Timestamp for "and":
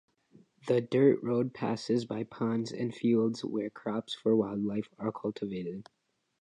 2.71-2.91